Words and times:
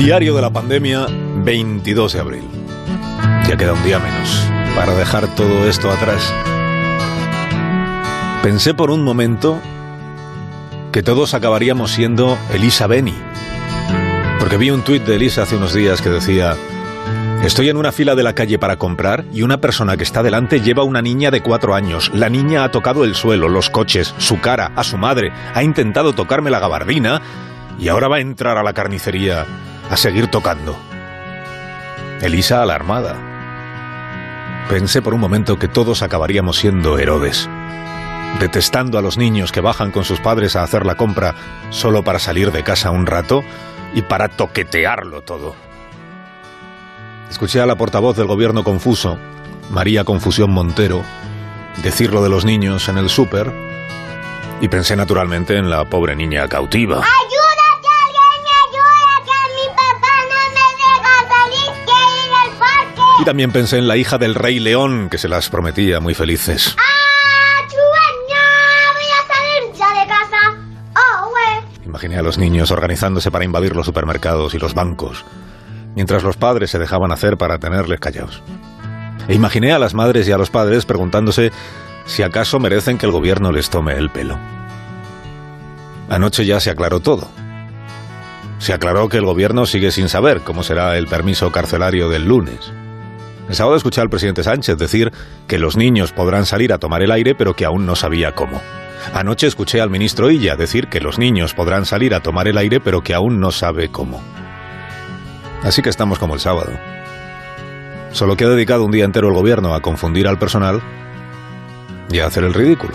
Diario 0.00 0.34
de 0.34 0.40
la 0.40 0.48
pandemia, 0.48 1.06
22 1.44 2.14
de 2.14 2.20
abril. 2.20 2.44
Ya 3.46 3.58
queda 3.58 3.74
un 3.74 3.84
día 3.84 3.98
menos 3.98 4.46
para 4.74 4.94
dejar 4.94 5.34
todo 5.34 5.68
esto 5.68 5.90
atrás. 5.90 6.32
Pensé 8.42 8.72
por 8.72 8.90
un 8.90 9.04
momento 9.04 9.60
que 10.90 11.02
todos 11.02 11.34
acabaríamos 11.34 11.90
siendo 11.90 12.38
Elisa 12.50 12.86
Beni. 12.86 13.12
Porque 14.38 14.56
vi 14.56 14.70
un 14.70 14.80
tuit 14.80 15.04
de 15.04 15.16
Elisa 15.16 15.42
hace 15.42 15.56
unos 15.56 15.74
días 15.74 16.00
que 16.00 16.08
decía, 16.08 16.56
estoy 17.44 17.68
en 17.68 17.76
una 17.76 17.92
fila 17.92 18.14
de 18.14 18.22
la 18.22 18.32
calle 18.32 18.58
para 18.58 18.78
comprar 18.78 19.26
y 19.34 19.42
una 19.42 19.60
persona 19.60 19.98
que 19.98 20.04
está 20.04 20.22
delante 20.22 20.62
lleva 20.62 20.82
una 20.82 21.02
niña 21.02 21.30
de 21.30 21.42
cuatro 21.42 21.74
años. 21.74 22.10
La 22.14 22.30
niña 22.30 22.64
ha 22.64 22.70
tocado 22.70 23.04
el 23.04 23.14
suelo, 23.14 23.50
los 23.50 23.68
coches, 23.68 24.14
su 24.16 24.40
cara, 24.40 24.72
a 24.76 24.82
su 24.82 24.96
madre, 24.96 25.30
ha 25.52 25.62
intentado 25.62 26.14
tocarme 26.14 26.48
la 26.48 26.58
gabardina 26.58 27.20
y 27.78 27.88
ahora 27.88 28.08
va 28.08 28.16
a 28.16 28.20
entrar 28.20 28.56
a 28.56 28.62
la 28.62 28.72
carnicería 28.72 29.44
a 29.90 29.96
seguir 29.96 30.28
tocando. 30.28 30.78
Elisa 32.22 32.62
alarmada. 32.62 33.16
Pensé 34.68 35.02
por 35.02 35.14
un 35.14 35.20
momento 35.20 35.58
que 35.58 35.68
todos 35.68 36.02
acabaríamos 36.02 36.56
siendo 36.56 36.98
Herodes, 36.98 37.48
detestando 38.38 38.98
a 38.98 39.02
los 39.02 39.18
niños 39.18 39.50
que 39.50 39.60
bajan 39.60 39.90
con 39.90 40.04
sus 40.04 40.20
padres 40.20 40.54
a 40.54 40.62
hacer 40.62 40.86
la 40.86 40.94
compra 40.94 41.34
solo 41.70 42.04
para 42.04 42.20
salir 42.20 42.52
de 42.52 42.62
casa 42.62 42.92
un 42.92 43.06
rato 43.06 43.42
y 43.92 44.02
para 44.02 44.28
toquetearlo 44.28 45.22
todo. 45.22 45.56
Escuché 47.28 47.60
a 47.60 47.66
la 47.66 47.76
portavoz 47.76 48.16
del 48.16 48.26
gobierno 48.26 48.62
confuso, 48.62 49.18
María 49.70 50.04
Confusión 50.04 50.52
Montero, 50.52 51.02
decir 51.82 52.12
lo 52.12 52.22
de 52.22 52.28
los 52.28 52.44
niños 52.44 52.88
en 52.88 52.98
el 52.98 53.08
súper 53.08 53.52
y 54.60 54.68
pensé 54.68 54.94
naturalmente 54.94 55.56
en 55.56 55.68
la 55.68 55.84
pobre 55.84 56.14
niña 56.14 56.46
cautiva. 56.48 57.02
Y 63.20 63.24
también 63.24 63.52
pensé 63.52 63.76
en 63.76 63.86
la 63.86 63.98
hija 63.98 64.16
del 64.16 64.34
rey 64.34 64.58
león, 64.60 65.08
que 65.10 65.18
se 65.18 65.28
las 65.28 65.50
prometía 65.50 66.00
muy 66.00 66.14
felices. 66.14 66.74
Imaginé 71.84 72.16
a 72.16 72.22
los 72.22 72.38
niños 72.38 72.70
organizándose 72.70 73.30
para 73.30 73.44
invadir 73.44 73.76
los 73.76 73.84
supermercados 73.84 74.54
y 74.54 74.58
los 74.58 74.72
bancos, 74.72 75.26
mientras 75.94 76.22
los 76.22 76.38
padres 76.38 76.70
se 76.70 76.78
dejaban 76.78 77.12
hacer 77.12 77.36
para 77.36 77.58
tenerles 77.58 78.00
callados. 78.00 78.42
E 79.28 79.34
imaginé 79.34 79.72
a 79.72 79.78
las 79.78 79.92
madres 79.92 80.26
y 80.26 80.32
a 80.32 80.38
los 80.38 80.48
padres 80.48 80.86
preguntándose 80.86 81.52
si 82.06 82.22
acaso 82.22 82.58
merecen 82.58 82.96
que 82.96 83.04
el 83.04 83.12
gobierno 83.12 83.52
les 83.52 83.68
tome 83.68 83.92
el 83.98 84.08
pelo. 84.08 84.38
Anoche 86.08 86.46
ya 86.46 86.58
se 86.58 86.70
aclaró 86.70 87.00
todo. 87.00 87.28
Se 88.58 88.72
aclaró 88.72 89.10
que 89.10 89.18
el 89.18 89.26
gobierno 89.26 89.66
sigue 89.66 89.90
sin 89.90 90.08
saber 90.08 90.40
cómo 90.40 90.62
será 90.62 90.96
el 90.96 91.06
permiso 91.06 91.52
carcelario 91.52 92.08
del 92.08 92.24
lunes. 92.24 92.72
El 93.50 93.56
sábado 93.56 93.76
escuché 93.76 94.00
al 94.00 94.08
presidente 94.08 94.44
Sánchez 94.44 94.78
decir 94.78 95.10
que 95.48 95.58
los 95.58 95.76
niños 95.76 96.12
podrán 96.12 96.46
salir 96.46 96.72
a 96.72 96.78
tomar 96.78 97.02
el 97.02 97.10
aire, 97.10 97.34
pero 97.34 97.56
que 97.56 97.64
aún 97.64 97.84
no 97.84 97.96
sabía 97.96 98.32
cómo. 98.32 98.62
Anoche 99.12 99.48
escuché 99.48 99.80
al 99.80 99.90
ministro 99.90 100.30
Illa 100.30 100.54
decir 100.54 100.86
que 100.86 101.00
los 101.00 101.18
niños 101.18 101.52
podrán 101.52 101.84
salir 101.84 102.14
a 102.14 102.20
tomar 102.20 102.46
el 102.46 102.56
aire, 102.58 102.78
pero 102.78 103.02
que 103.02 103.12
aún 103.12 103.40
no 103.40 103.50
sabe 103.50 103.90
cómo. 103.90 104.22
Así 105.64 105.82
que 105.82 105.88
estamos 105.88 106.20
como 106.20 106.34
el 106.34 106.40
sábado. 106.40 106.70
Solo 108.12 108.36
que 108.36 108.44
ha 108.44 108.48
dedicado 108.48 108.84
un 108.84 108.92
día 108.92 109.04
entero 109.04 109.26
el 109.26 109.34
gobierno 109.34 109.74
a 109.74 109.82
confundir 109.82 110.28
al 110.28 110.38
personal 110.38 110.80
y 112.08 112.20
a 112.20 112.26
hacer 112.26 112.44
el 112.44 112.54
ridículo. 112.54 112.94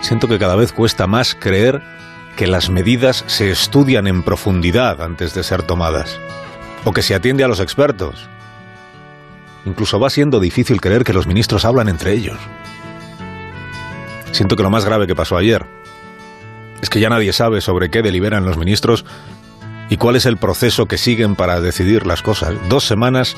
Siento 0.00 0.26
que 0.26 0.38
cada 0.38 0.56
vez 0.56 0.72
cuesta 0.72 1.06
más 1.06 1.34
creer 1.34 1.82
que 2.34 2.46
las 2.46 2.70
medidas 2.70 3.24
se 3.26 3.50
estudian 3.50 4.06
en 4.06 4.22
profundidad 4.22 5.02
antes 5.02 5.34
de 5.34 5.42
ser 5.42 5.64
tomadas, 5.64 6.18
o 6.86 6.94
que 6.94 7.02
se 7.02 7.14
atiende 7.14 7.44
a 7.44 7.48
los 7.48 7.60
expertos, 7.60 8.30
Incluso 9.64 10.00
va 10.00 10.10
siendo 10.10 10.40
difícil 10.40 10.80
creer 10.80 11.04
que 11.04 11.12
los 11.12 11.26
ministros 11.26 11.64
hablan 11.64 11.88
entre 11.88 12.12
ellos. 12.12 12.38
Siento 14.32 14.56
que 14.56 14.62
lo 14.62 14.70
más 14.70 14.84
grave 14.84 15.06
que 15.06 15.14
pasó 15.14 15.36
ayer 15.36 15.66
es 16.80 16.88
que 16.88 17.00
ya 17.00 17.10
nadie 17.10 17.32
sabe 17.32 17.60
sobre 17.60 17.90
qué 17.90 18.02
deliberan 18.02 18.44
los 18.44 18.56
ministros 18.56 19.04
y 19.88 19.96
cuál 19.96 20.16
es 20.16 20.24
el 20.24 20.36
proceso 20.36 20.86
que 20.86 20.98
siguen 20.98 21.36
para 21.36 21.60
decidir 21.60 22.06
las 22.06 22.22
cosas. 22.22 22.54
Dos 22.68 22.86
semanas 22.86 23.36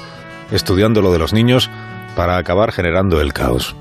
estudiando 0.52 1.02
lo 1.02 1.12
de 1.12 1.18
los 1.18 1.32
niños 1.32 1.70
para 2.14 2.36
acabar 2.36 2.72
generando 2.72 3.20
el 3.20 3.32
caos. 3.32 3.74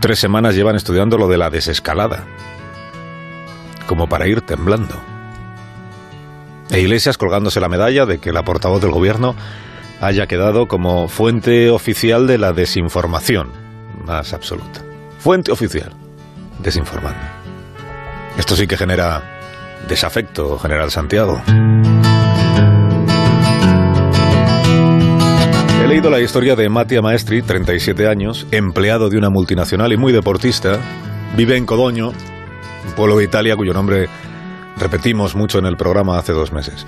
Tres 0.00 0.18
semanas 0.18 0.54
llevan 0.54 0.74
estudiando 0.76 1.16
lo 1.16 1.28
de 1.28 1.38
la 1.38 1.50
desescalada, 1.50 2.24
como 3.86 4.08
para 4.08 4.26
ir 4.26 4.40
temblando. 4.40 5.00
E 6.70 6.80
Iglesias 6.80 7.18
colgándose 7.18 7.60
la 7.60 7.68
medalla 7.68 8.06
de 8.06 8.18
que 8.18 8.32
la 8.32 8.42
portavoz 8.42 8.80
del 8.80 8.90
gobierno 8.90 9.34
haya 10.00 10.26
quedado 10.26 10.66
como 10.66 11.08
fuente 11.08 11.70
oficial 11.70 12.26
de 12.26 12.38
la 12.38 12.52
desinformación 12.52 13.50
más 14.04 14.32
absoluta. 14.32 14.82
Fuente 15.18 15.52
oficial, 15.52 15.92
desinformando. 16.58 17.20
Esto 18.36 18.56
sí 18.56 18.66
que 18.66 18.76
genera 18.76 19.22
desafecto, 19.88 20.58
General 20.58 20.90
Santiago. 20.90 21.40
He 25.82 25.86
leído 25.86 26.10
la 26.10 26.20
historia 26.20 26.56
de 26.56 26.68
Mattia 26.68 27.02
Maestri, 27.02 27.42
37 27.42 28.08
años, 28.08 28.46
empleado 28.50 29.08
de 29.10 29.18
una 29.18 29.30
multinacional 29.30 29.92
y 29.92 29.96
muy 29.96 30.12
deportista. 30.12 30.80
Vive 31.36 31.56
en 31.56 31.66
Codoño, 31.66 32.08
un 32.08 32.92
pueblo 32.96 33.18
de 33.18 33.24
Italia 33.24 33.56
cuyo 33.56 33.72
nombre 33.72 34.08
repetimos 34.78 35.36
mucho 35.36 35.58
en 35.58 35.66
el 35.66 35.76
programa 35.76 36.18
hace 36.18 36.32
dos 36.32 36.52
meses. 36.52 36.86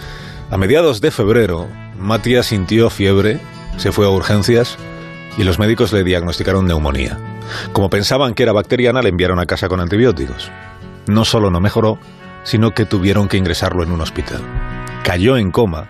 A 0.50 0.56
mediados 0.56 1.00
de 1.00 1.10
febrero, 1.10 1.68
Matías 1.98 2.46
sintió 2.46 2.90
fiebre, 2.90 3.40
se 3.76 3.92
fue 3.92 4.06
a 4.06 4.10
urgencias 4.10 4.76
y 5.38 5.44
los 5.44 5.58
médicos 5.58 5.92
le 5.92 6.04
diagnosticaron 6.04 6.66
neumonía. 6.66 7.18
Como 7.72 7.90
pensaban 7.90 8.34
que 8.34 8.42
era 8.42 8.52
bacteriana, 8.52 9.02
le 9.02 9.08
enviaron 9.08 9.38
a 9.38 9.46
casa 9.46 9.68
con 9.68 9.80
antibióticos. 9.80 10.50
No 11.06 11.24
solo 11.24 11.50
no 11.50 11.60
mejoró, 11.60 11.98
sino 12.42 12.72
que 12.72 12.84
tuvieron 12.84 13.28
que 13.28 13.36
ingresarlo 13.36 13.82
en 13.82 13.90
un 13.90 14.00
hospital. 14.00 14.40
Cayó 15.04 15.36
en 15.36 15.50
coma 15.50 15.88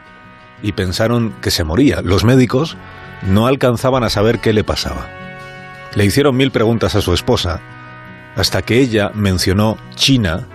y 0.63 0.73
pensaron 0.73 1.35
que 1.41 1.51
se 1.51 1.65
moría. 1.65 2.03
Los 2.03 2.25
médicos 2.25 2.77
no 3.23 3.47
alcanzaban 3.47 4.05
a 4.05 4.11
saber 4.11 4.41
qué 4.41 4.53
le 4.53 4.65
pasaba. 4.65 5.09
Le 5.95 6.05
hicieron 6.05 6.37
mil 6.37 6.51
preguntas 6.51 6.95
a 6.95 7.01
su 7.01 7.15
esposa, 7.15 7.61
hasta 8.37 8.63
que 8.63 8.79
ella 8.79 9.11
mencionó 9.15 9.79
China 9.95 10.47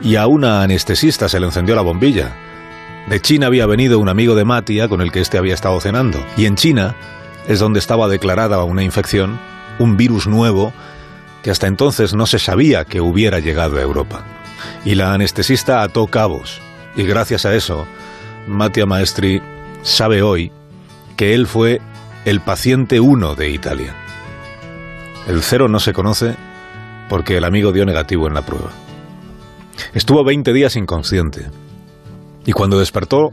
y 0.00 0.16
a 0.16 0.26
una 0.26 0.62
anestesista 0.62 1.28
se 1.28 1.38
le 1.38 1.46
encendió 1.46 1.74
la 1.74 1.82
bombilla. 1.82 2.34
De 3.08 3.20
China 3.20 3.46
había 3.46 3.66
venido 3.66 3.98
un 3.98 4.08
amigo 4.08 4.34
de 4.34 4.44
Matia 4.44 4.88
con 4.88 5.00
el 5.00 5.10
que 5.10 5.20
éste 5.20 5.38
había 5.38 5.54
estado 5.54 5.80
cenando. 5.80 6.24
Y 6.36 6.46
en 6.46 6.56
China 6.56 6.94
es 7.48 7.58
donde 7.58 7.78
estaba 7.78 8.08
declarada 8.08 8.62
una 8.64 8.82
infección, 8.82 9.38
un 9.78 9.96
virus 9.96 10.26
nuevo 10.26 10.72
que 11.42 11.50
hasta 11.50 11.66
entonces 11.66 12.14
no 12.14 12.26
se 12.26 12.38
sabía 12.38 12.84
que 12.84 13.00
hubiera 13.00 13.40
llegado 13.40 13.78
a 13.78 13.82
Europa. 13.82 14.24
Y 14.84 14.94
la 14.94 15.12
anestesista 15.12 15.82
ató 15.82 16.06
cabos. 16.06 16.60
Y 16.94 17.02
gracias 17.04 17.44
a 17.44 17.54
eso, 17.54 17.86
Mattia 18.46 18.86
Maestri 18.86 19.42
sabe 19.82 20.22
hoy 20.22 20.52
que 21.16 21.34
él 21.34 21.46
fue 21.46 21.80
el 22.24 22.40
paciente 22.40 23.00
uno 23.00 23.34
de 23.34 23.50
Italia. 23.50 23.94
El 25.26 25.42
cero 25.42 25.68
no 25.68 25.80
se 25.80 25.92
conoce 25.92 26.36
porque 27.08 27.36
el 27.36 27.44
amigo 27.44 27.72
dio 27.72 27.84
negativo 27.84 28.26
en 28.28 28.34
la 28.34 28.42
prueba. 28.42 28.70
Estuvo 29.92 30.24
20 30.24 30.52
días 30.52 30.76
inconsciente. 30.76 31.50
Y 32.44 32.52
cuando 32.52 32.78
despertó, 32.78 33.30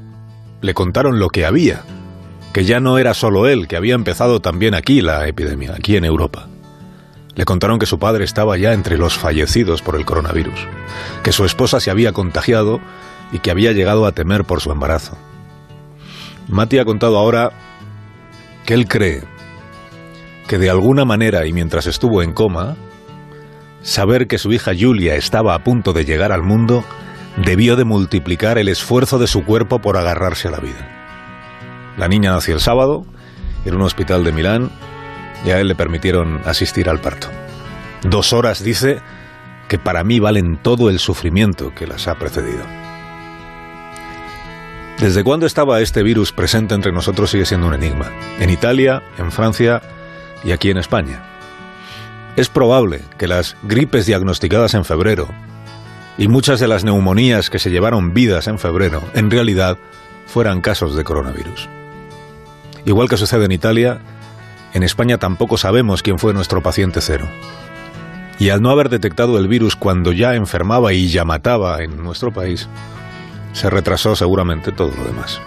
le 0.61 0.73
contaron 0.73 1.19
lo 1.19 1.29
que 1.29 1.45
había, 1.45 1.83
que 2.53 2.65
ya 2.65 2.79
no 2.79 2.97
era 2.97 3.13
solo 3.13 3.47
él, 3.47 3.67
que 3.67 3.77
había 3.77 3.95
empezado 3.95 4.39
también 4.39 4.75
aquí 4.75 5.01
la 5.01 5.27
epidemia, 5.27 5.73
aquí 5.75 5.95
en 5.95 6.05
Europa. 6.05 6.47
Le 7.35 7.45
contaron 7.45 7.79
que 7.79 7.85
su 7.85 7.99
padre 7.99 8.25
estaba 8.25 8.57
ya 8.57 8.73
entre 8.73 8.97
los 8.97 9.17
fallecidos 9.17 9.81
por 9.81 9.95
el 9.95 10.05
coronavirus, 10.05 10.67
que 11.23 11.31
su 11.31 11.45
esposa 11.45 11.79
se 11.79 11.91
había 11.91 12.11
contagiado 12.11 12.79
y 13.31 13.39
que 13.39 13.51
había 13.51 13.71
llegado 13.71 14.05
a 14.05 14.11
temer 14.11 14.43
por 14.43 14.61
su 14.61 14.71
embarazo. 14.71 15.17
Mati 16.47 16.79
ha 16.79 16.85
contado 16.85 17.17
ahora 17.17 17.51
que 18.65 18.73
él 18.73 18.87
cree 18.87 19.23
que 20.47 20.57
de 20.57 20.69
alguna 20.69 21.05
manera 21.05 21.45
y 21.45 21.53
mientras 21.53 21.85
estuvo 21.85 22.23
en 22.23 22.33
coma, 22.33 22.75
saber 23.83 24.27
que 24.27 24.39
su 24.39 24.51
hija 24.51 24.71
Julia 24.77 25.15
estaba 25.15 25.53
a 25.53 25.63
punto 25.63 25.93
de 25.93 26.05
llegar 26.05 26.31
al 26.31 26.41
mundo 26.41 26.83
debió 27.43 27.75
de 27.75 27.85
multiplicar 27.85 28.57
el 28.57 28.67
esfuerzo 28.67 29.17
de 29.17 29.27
su 29.27 29.45
cuerpo 29.45 29.79
por 29.79 29.97
agarrarse 29.97 30.47
a 30.47 30.51
la 30.51 30.59
vida. 30.59 31.95
La 31.97 32.07
niña 32.07 32.31
nació 32.31 32.53
el 32.53 32.59
sábado 32.59 33.05
en 33.65 33.75
un 33.75 33.81
hospital 33.81 34.23
de 34.23 34.31
Milán 34.31 34.71
y 35.45 35.51
a 35.51 35.59
él 35.59 35.67
le 35.67 35.75
permitieron 35.75 36.41
asistir 36.45 36.89
al 36.89 36.99
parto. 36.99 37.27
Dos 38.03 38.33
horas, 38.33 38.63
dice, 38.63 39.01
que 39.67 39.77
para 39.77 40.03
mí 40.03 40.19
valen 40.19 40.57
todo 40.61 40.89
el 40.89 40.99
sufrimiento 40.99 41.73
que 41.75 41.87
las 41.87 42.07
ha 42.07 42.15
precedido. 42.15 42.65
¿Desde 44.99 45.23
cuándo 45.23 45.45
estaba 45.45 45.79
este 45.79 46.03
virus 46.03 46.33
presente 46.33 46.75
entre 46.75 46.91
nosotros 46.91 47.29
sigue 47.29 47.45
siendo 47.45 47.67
un 47.67 47.73
enigma? 47.73 48.07
En 48.39 48.49
Italia, 48.49 49.01
en 49.17 49.31
Francia 49.31 49.81
y 50.43 50.51
aquí 50.51 50.71
en 50.71 50.77
España. 50.77 51.23
Es 52.35 52.49
probable 52.49 53.01
que 53.17 53.27
las 53.27 53.55
gripes 53.63 54.05
diagnosticadas 54.05 54.73
en 54.73 54.83
febrero 54.83 55.29
y 56.19 56.27
muchas 56.27 56.59
de 56.59 56.67
las 56.67 56.83
neumonías 56.83 57.49
que 57.49 57.59
se 57.59 57.71
llevaron 57.71 58.13
vidas 58.13 58.47
en 58.47 58.59
febrero, 58.59 59.01
en 59.13 59.31
realidad, 59.31 59.77
fueran 60.27 60.59
casos 60.59 60.95
de 60.95 61.05
coronavirus. 61.05 61.69
Igual 62.85 63.07
que 63.07 63.15
sucede 63.15 63.45
en 63.45 63.53
Italia, 63.53 64.01
en 64.73 64.83
España 64.83 65.17
tampoco 65.17 65.57
sabemos 65.57 66.03
quién 66.03 66.19
fue 66.19 66.33
nuestro 66.33 66.61
paciente 66.61 66.99
cero. 66.99 67.25
Y 68.37 68.49
al 68.49 68.61
no 68.61 68.69
haber 68.69 68.89
detectado 68.89 69.39
el 69.39 69.47
virus 69.47 69.77
cuando 69.77 70.11
ya 70.11 70.35
enfermaba 70.35 70.91
y 70.91 71.07
ya 71.07 71.23
mataba 71.23 71.81
en 71.81 72.03
nuestro 72.03 72.33
país, 72.33 72.67
se 73.53 73.69
retrasó 73.69 74.17
seguramente 74.17 74.73
todo 74.73 74.91
lo 74.95 75.05
demás. 75.05 75.39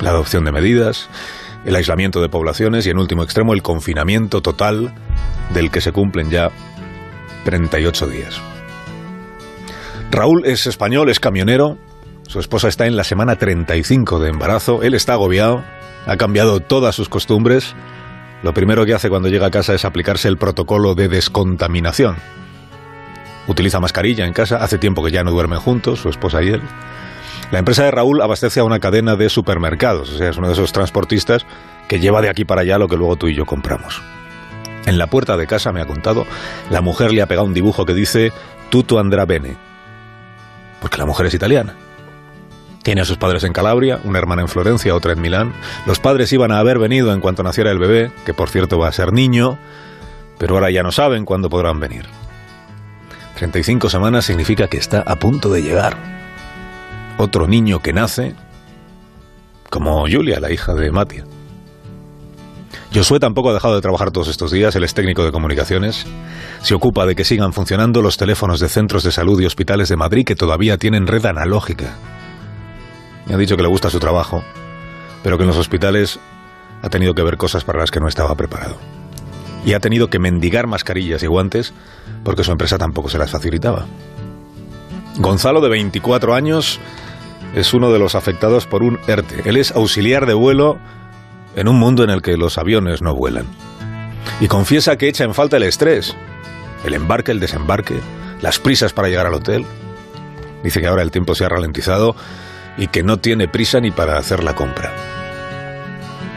La 0.00 0.10
adopción 0.10 0.44
de 0.44 0.52
medidas, 0.52 1.08
el 1.64 1.74
aislamiento 1.74 2.20
de 2.20 2.28
poblaciones 2.28 2.86
y 2.86 2.90
en 2.90 2.98
último 2.98 3.24
extremo 3.24 3.54
el 3.54 3.62
confinamiento 3.62 4.40
total 4.40 4.94
del 5.52 5.72
que 5.72 5.80
se 5.80 5.90
cumplen 5.90 6.30
ya 6.30 6.52
38 7.44 8.06
días. 8.06 8.40
Raúl 10.10 10.44
es 10.46 10.66
español, 10.66 11.10
es 11.10 11.20
camionero, 11.20 11.78
su 12.28 12.40
esposa 12.40 12.68
está 12.68 12.86
en 12.86 12.96
la 12.96 13.04
semana 13.04 13.36
35 13.36 14.18
de 14.18 14.30
embarazo, 14.30 14.82
él 14.82 14.94
está 14.94 15.14
agobiado, 15.14 15.62
ha 16.06 16.16
cambiado 16.16 16.60
todas 16.60 16.94
sus 16.94 17.08
costumbres. 17.08 17.74
Lo 18.42 18.54
primero 18.54 18.84
que 18.86 18.94
hace 18.94 19.08
cuando 19.08 19.28
llega 19.28 19.46
a 19.46 19.50
casa 19.50 19.74
es 19.74 19.84
aplicarse 19.84 20.28
el 20.28 20.36
protocolo 20.36 20.94
de 20.94 21.08
descontaminación. 21.08 22.16
Utiliza 23.48 23.80
mascarilla 23.80 24.26
en 24.26 24.32
casa, 24.32 24.56
hace 24.56 24.78
tiempo 24.78 25.04
que 25.04 25.12
ya 25.12 25.22
no 25.22 25.30
duermen 25.30 25.60
juntos, 25.60 26.00
su 26.00 26.08
esposa 26.08 26.42
y 26.42 26.48
él. 26.48 26.62
La 27.52 27.60
empresa 27.60 27.84
de 27.84 27.92
Raúl 27.92 28.20
abastece 28.22 28.60
a 28.60 28.64
una 28.64 28.80
cadena 28.80 29.14
de 29.14 29.28
supermercados, 29.28 30.10
o 30.10 30.18
sea, 30.18 30.30
es 30.30 30.36
uno 30.36 30.48
de 30.48 30.54
esos 30.54 30.72
transportistas 30.72 31.46
que 31.88 32.00
lleva 32.00 32.22
de 32.22 32.28
aquí 32.28 32.44
para 32.44 32.62
allá 32.62 32.78
lo 32.78 32.88
que 32.88 32.96
luego 32.96 33.16
tú 33.16 33.28
y 33.28 33.36
yo 33.36 33.44
compramos. 33.44 34.02
En 34.84 34.98
la 34.98 35.06
puerta 35.06 35.36
de 35.36 35.46
casa, 35.46 35.72
me 35.72 35.80
ha 35.80 35.86
contado, 35.86 36.26
la 36.70 36.80
mujer 36.80 37.12
le 37.12 37.22
ha 37.22 37.26
pegado 37.26 37.46
un 37.46 37.54
dibujo 37.54 37.84
que 37.84 37.94
dice 37.94 38.32
Tutto 38.68 38.98
andrà 38.98 39.26
bene, 39.26 39.56
porque 40.80 40.98
la 40.98 41.06
mujer 41.06 41.26
es 41.26 41.34
italiana. 41.34 41.74
Tiene 42.82 43.00
a 43.00 43.04
sus 43.04 43.16
padres 43.16 43.42
en 43.42 43.52
Calabria, 43.52 43.98
una 44.04 44.18
hermana 44.18 44.42
en 44.42 44.48
Florencia, 44.48 44.94
otra 44.94 45.12
en 45.12 45.20
Milán. 45.20 45.52
Los 45.86 45.98
padres 45.98 46.32
iban 46.32 46.52
a 46.52 46.60
haber 46.60 46.78
venido 46.78 47.12
en 47.12 47.20
cuanto 47.20 47.42
naciera 47.42 47.72
el 47.72 47.78
bebé, 47.78 48.12
que 48.24 48.32
por 48.32 48.48
cierto 48.48 48.78
va 48.78 48.88
a 48.88 48.92
ser 48.92 49.12
niño, 49.12 49.58
pero 50.38 50.54
ahora 50.54 50.70
ya 50.70 50.82
no 50.82 50.92
saben 50.92 51.24
cuándo 51.24 51.50
podrán 51.50 51.80
venir. 51.80 52.06
35 53.36 53.90
semanas 53.90 54.24
significa 54.24 54.68
que 54.68 54.78
está 54.78 55.00
a 55.00 55.16
punto 55.16 55.50
de 55.50 55.62
llegar. 55.62 55.96
Otro 57.18 57.48
niño 57.48 57.80
que 57.80 57.92
nace, 57.92 58.34
como 59.68 60.06
Julia, 60.08 60.38
la 60.40 60.52
hija 60.52 60.74
de 60.74 60.90
Matia. 60.92 61.24
Josué 62.94 63.20
tampoco 63.20 63.50
ha 63.50 63.54
dejado 63.54 63.74
de 63.74 63.80
trabajar 63.80 64.10
todos 64.10 64.28
estos 64.28 64.50
días, 64.50 64.74
él 64.76 64.84
es 64.84 64.94
técnico 64.94 65.24
de 65.24 65.32
comunicaciones. 65.32 66.06
Se 66.62 66.74
ocupa 66.74 67.04
de 67.06 67.14
que 67.14 67.24
sigan 67.24 67.52
funcionando 67.52 68.00
los 68.00 68.16
teléfonos 68.16 68.60
de 68.60 68.68
centros 68.68 69.02
de 69.02 69.12
salud 69.12 69.40
y 69.40 69.46
hospitales 69.46 69.88
de 69.88 69.96
Madrid 69.96 70.24
que 70.24 70.36
todavía 70.36 70.78
tienen 70.78 71.06
red 71.06 71.24
analógica. 71.26 71.94
Me 73.26 73.34
ha 73.34 73.38
dicho 73.38 73.56
que 73.56 73.62
le 73.62 73.68
gusta 73.68 73.90
su 73.90 73.98
trabajo, 73.98 74.42
pero 75.22 75.36
que 75.36 75.42
en 75.42 75.48
los 75.48 75.58
hospitales 75.58 76.20
ha 76.82 76.88
tenido 76.88 77.14
que 77.14 77.22
ver 77.22 77.36
cosas 77.36 77.64
para 77.64 77.80
las 77.80 77.90
que 77.90 78.00
no 78.00 78.08
estaba 78.08 78.34
preparado. 78.34 78.76
Y 79.64 79.72
ha 79.72 79.80
tenido 79.80 80.08
que 80.08 80.20
mendigar 80.20 80.68
mascarillas 80.68 81.22
y 81.22 81.26
guantes 81.26 81.74
porque 82.22 82.44
su 82.44 82.52
empresa 82.52 82.78
tampoco 82.78 83.08
se 83.08 83.18
las 83.18 83.30
facilitaba. 83.30 83.86
Gonzalo, 85.18 85.60
de 85.60 85.68
24 85.70 86.34
años, 86.34 86.78
es 87.54 87.74
uno 87.74 87.90
de 87.90 87.98
los 87.98 88.14
afectados 88.14 88.66
por 88.66 88.82
un 88.82 88.98
ERTE. 89.08 89.48
Él 89.48 89.56
es 89.56 89.72
auxiliar 89.72 90.26
de 90.26 90.34
vuelo 90.34 90.78
en 91.56 91.68
un 91.68 91.78
mundo 91.78 92.04
en 92.04 92.10
el 92.10 92.22
que 92.22 92.36
los 92.36 92.58
aviones 92.58 93.02
no 93.02 93.14
vuelan. 93.14 93.46
Y 94.40 94.48
confiesa 94.48 94.96
que 94.96 95.08
echa 95.08 95.24
en 95.24 95.34
falta 95.34 95.56
el 95.56 95.62
estrés, 95.62 96.14
el 96.84 96.94
embarque, 96.94 97.32
el 97.32 97.40
desembarque, 97.40 97.98
las 98.42 98.58
prisas 98.58 98.92
para 98.92 99.08
llegar 99.08 99.26
al 99.26 99.34
hotel. 99.34 99.64
Dice 100.62 100.80
que 100.80 100.86
ahora 100.86 101.02
el 101.02 101.10
tiempo 101.10 101.34
se 101.34 101.44
ha 101.44 101.48
ralentizado 101.48 102.14
y 102.76 102.88
que 102.88 103.02
no 103.02 103.18
tiene 103.18 103.48
prisa 103.48 103.80
ni 103.80 103.90
para 103.90 104.18
hacer 104.18 104.44
la 104.44 104.54
compra. 104.54 104.92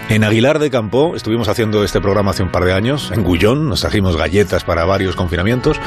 En 0.07 0.23
Aguilar 0.23 0.57
de 0.57 0.71
Campo 0.71 1.15
estuvimos 1.15 1.49
haciendo 1.49 1.83
este 1.83 2.01
programa 2.01 2.31
hace 2.31 2.41
un 2.41 2.51
par 2.51 2.63
de 2.63 2.73
años, 2.73 3.11
en 3.13 3.23
Gullón 3.23 3.69
nos 3.69 3.81
trajimos 3.81 4.15
galletas 4.15 4.63
para 4.63 4.85
varios 4.85 5.15
confinamientos 5.15 5.77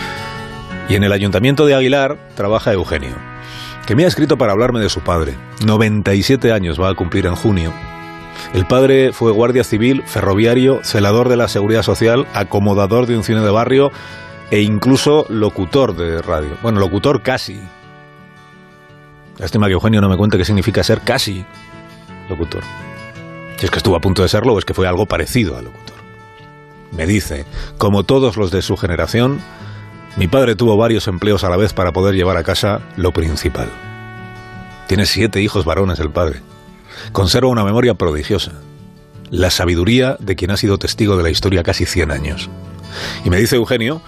y 0.89 0.95
en 0.95 1.03
el 1.03 1.13
ayuntamiento 1.13 1.67
de 1.67 1.75
Aguilar 1.75 2.19
trabaja 2.37 2.73
Eugenio, 2.73 3.17
que 3.85 3.97
me 3.97 4.05
ha 4.05 4.09
escrito 4.09 4.39
para 4.39 4.53
hablarme 4.53 4.79
de 4.79 4.91
su 4.91 5.01
padre. 5.01 5.35
97 5.65 6.53
años 6.53 6.81
va 6.81 6.91
a 6.91 6.95
cumplir 6.95 7.27
en 7.27 7.35
junio 7.35 7.73
el 8.53 8.67
padre 8.67 9.13
fue 9.13 9.33
guardia 9.33 9.65
civil, 9.65 10.03
ferroviario, 10.05 10.81
celador 10.85 11.31
de 11.31 11.37
la 11.37 11.49
seguridad 11.49 11.83
social, 11.83 12.27
acomodador 12.35 13.07
de 13.07 13.17
un 13.17 13.25
cine 13.25 13.41
de 13.41 13.51
barrio 13.51 13.91
e 14.51 14.61
incluso 14.61 15.25
locutor 15.31 15.97
de 15.97 16.21
radio. 16.21 16.59
Bueno, 16.63 16.79
locutor 16.79 17.23
casi. 17.23 17.59
Lástima 19.39 19.69
que 19.69 19.73
Eugenio 19.73 20.03
no 20.03 20.11
me 20.11 20.19
cuente 20.19 20.37
qué 20.37 20.45
significa 20.45 20.83
ser 20.83 21.01
casi 21.01 21.47
locutor. 22.29 22.63
Si 23.57 23.65
es 23.65 23.71
que 23.71 23.79
estuvo 23.79 23.97
a 23.97 24.01
punto 24.01 24.23
de 24.23 24.29
serlo 24.29 24.53
o 24.53 24.59
es 24.59 24.67
que 24.67 24.75
fue 24.75 24.87
algo 24.87 25.07
parecido 25.07 25.57
a 25.57 25.63
locutor. 25.63 25.97
Me 26.91 27.07
dice, 27.07 27.47
como 27.79 28.03
todos 28.03 28.37
los 28.37 28.51
de 28.51 28.61
su 28.61 28.77
generación, 28.77 29.41
mi 30.19 30.29
padre 30.29 30.57
tuvo 30.57 30.77
varios 30.77 31.09
empleos 31.09 31.43
a 31.43 31.49
la 31.49 31.57
vez 31.57 31.73
para 31.73 31.93
poder 31.93 32.15
llevar 32.15 32.37
a 32.37 32.43
casa 32.43 32.83
lo 32.97 33.13
principal. 33.13 33.71
Tiene 34.89 35.07
siete 35.07 35.41
hijos 35.41 35.65
varones 35.65 36.01
el 36.01 36.11
padre. 36.11 36.43
Conserva 37.13 37.49
una 37.49 37.65
memoria 37.65 37.95
prodigiosa, 37.95 38.53
la 39.31 39.51
sabiduría 39.51 40.17
de 40.21 40.37
quien 40.37 40.51
ha 40.51 40.57
sido 40.57 40.79
testigo 40.79 41.17
de 41.17 41.23
la 41.23 41.31
historia 41.31 41.63
casi 41.63 41.87
100 41.87 42.11
años. 42.11 42.51
Y 43.25 43.31
me 43.31 43.39
dice 43.39 43.57
Eugenio 43.57 44.03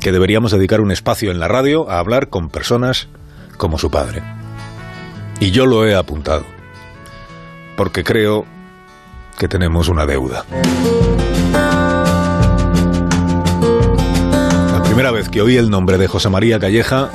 que 0.00 0.12
deberíamos 0.12 0.52
dedicar 0.52 0.80
un 0.80 0.92
espacio 0.92 1.30
en 1.30 1.40
la 1.40 1.48
radio 1.48 1.90
a 1.90 1.98
hablar 1.98 2.28
con 2.28 2.50
personas 2.50 3.08
como 3.56 3.78
su 3.78 3.90
padre. 3.90 4.22
Y 5.40 5.50
yo 5.50 5.66
lo 5.66 5.86
he 5.86 5.94
apuntado, 5.94 6.44
porque 7.76 8.04
creo 8.04 8.46
que 9.38 9.48
tenemos 9.48 9.88
una 9.88 10.06
deuda. 10.06 10.44
La 14.72 14.82
primera 14.82 15.10
vez 15.10 15.28
que 15.28 15.42
oí 15.42 15.56
el 15.56 15.70
nombre 15.70 15.98
de 15.98 16.08
José 16.08 16.30
María 16.30 16.58
Calleja, 16.58 17.10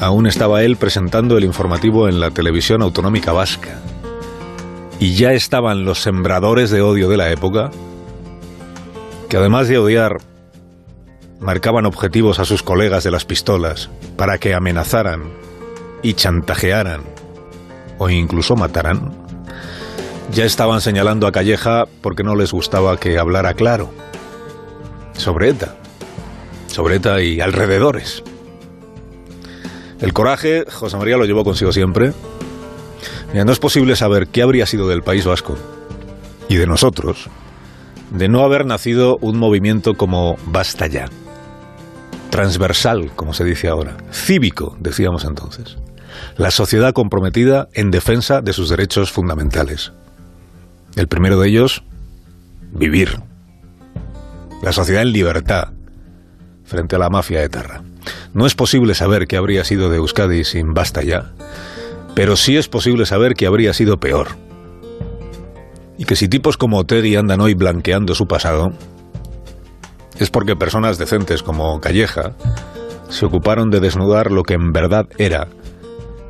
aún 0.00 0.26
estaba 0.26 0.62
él 0.62 0.76
presentando 0.76 1.36
el 1.36 1.44
informativo 1.44 2.08
en 2.08 2.20
la 2.20 2.30
televisión 2.30 2.80
autonómica 2.82 3.32
vasca 3.32 3.78
y 4.98 5.14
ya 5.14 5.32
estaban 5.32 5.84
los 5.84 6.00
sembradores 6.00 6.70
de 6.70 6.80
odio 6.80 7.08
de 7.08 7.16
la 7.16 7.30
época, 7.30 7.70
que 9.28 9.36
además 9.36 9.68
de 9.68 9.78
odiar, 9.78 10.18
marcaban 11.38 11.86
objetivos 11.86 12.38
a 12.38 12.44
sus 12.44 12.62
colegas 12.62 13.04
de 13.04 13.10
las 13.10 13.24
pistolas 13.24 13.88
para 14.16 14.38
que 14.38 14.54
amenazaran 14.54 15.22
y 16.02 16.14
chantajearan 16.14 17.02
o 17.98 18.10
incluso 18.10 18.56
mataran, 18.56 19.12
ya 20.32 20.44
estaban 20.44 20.80
señalando 20.80 21.26
a 21.26 21.32
Calleja 21.32 21.86
porque 22.02 22.22
no 22.22 22.36
les 22.36 22.52
gustaba 22.52 22.98
que 22.98 23.18
hablara 23.18 23.54
claro 23.54 23.90
sobre 25.14 25.50
ETA, 25.50 25.76
sobre 26.68 26.96
ETA 26.96 27.22
y 27.22 27.40
alrededores. 27.40 28.22
El 30.00 30.12
coraje, 30.12 30.64
José 30.70 30.96
María 30.96 31.16
lo 31.16 31.24
llevó 31.24 31.44
consigo 31.44 31.72
siempre, 31.72 32.12
no 33.34 33.52
es 33.52 33.58
posible 33.58 33.96
saber 33.96 34.28
qué 34.28 34.42
habría 34.42 34.66
sido 34.66 34.88
del 34.88 35.02
País 35.02 35.24
Vasco 35.24 35.56
y 36.48 36.56
de 36.56 36.66
nosotros 36.66 37.28
de 38.10 38.28
no 38.28 38.42
haber 38.44 38.66
nacido 38.66 39.18
un 39.20 39.38
movimiento 39.38 39.94
como 39.94 40.36
Basta 40.46 40.86
ya. 40.86 41.06
Transversal, 42.30 43.12
como 43.16 43.32
se 43.32 43.44
dice 43.44 43.68
ahora. 43.68 43.96
Cívico, 44.12 44.76
decíamos 44.80 45.24
entonces. 45.24 45.78
La 46.36 46.50
sociedad 46.50 46.92
comprometida 46.92 47.68
en 47.72 47.90
defensa 47.90 48.40
de 48.40 48.52
sus 48.52 48.68
derechos 48.68 49.10
fundamentales. 49.10 49.92
El 50.96 51.08
primero 51.08 51.38
de 51.38 51.48
ellos, 51.48 51.82
vivir. 52.72 53.20
La 54.62 54.72
sociedad 54.72 55.02
en 55.02 55.12
libertad 55.12 55.68
frente 56.64 56.96
a 56.96 56.98
la 56.98 57.10
mafia 57.10 57.42
etarra. 57.42 57.82
No 58.34 58.46
es 58.46 58.54
posible 58.54 58.94
saber 58.94 59.26
qué 59.26 59.36
habría 59.36 59.64
sido 59.64 59.90
de 59.90 59.96
Euskadi 59.96 60.44
sin 60.44 60.74
Basta 60.74 61.02
ya 61.02 61.32
pero 62.14 62.36
sí 62.36 62.56
es 62.56 62.68
posible 62.68 63.06
saber 63.06 63.34
que 63.34 63.46
habría 63.46 63.72
sido 63.72 63.98
peor. 63.98 64.28
Y 65.98 66.04
que 66.04 66.16
si 66.16 66.28
tipos 66.28 66.56
como 66.56 66.78
Otegi 66.78 67.16
andan 67.16 67.40
hoy 67.40 67.54
blanqueando 67.54 68.14
su 68.14 68.26
pasado, 68.26 68.72
es 70.18 70.30
porque 70.30 70.56
personas 70.56 70.98
decentes 70.98 71.42
como 71.42 71.80
Calleja 71.80 72.34
se 73.08 73.26
ocuparon 73.26 73.70
de 73.70 73.80
desnudar 73.80 74.30
lo 74.30 74.42
que 74.42 74.54
en 74.54 74.72
verdad 74.72 75.06
era 75.18 75.48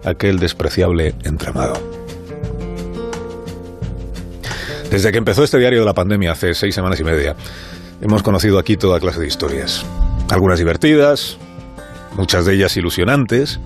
aquel 0.05 0.39
despreciable 0.39 1.15
entramado. 1.25 1.75
Desde 4.91 5.13
que 5.13 5.19
empezó 5.19 5.45
este 5.45 5.59
diario 5.59 5.81
de 5.81 5.87
la 5.87 5.95
pandemia 5.95 6.33
hace 6.33 6.55
seis 6.55 6.75
semanas 6.75 6.99
y 6.99 7.05
media, 7.05 7.37
hemos 8.01 8.23
conocido 8.23 8.59
aquí 8.59 8.77
toda 8.77 8.99
clase 8.99 9.21
de 9.21 9.29
historias. 9.29 9.85
Algunas 10.31 10.59
divertidas, 10.59 11.39
muchas 12.17 12.47
de 12.47 12.55
ellas 12.55 12.77
ilusionantes 12.77 13.61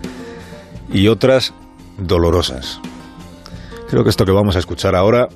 y 0.92 1.08
otras 1.08 1.54
dolorosas. 1.98 2.80
Creo 3.88 4.04
que 4.04 4.10
esto 4.10 4.24
que 4.24 4.32
vamos 4.32 4.56
a 4.56 4.58
escuchar 4.58 4.94
ahora 4.94 5.28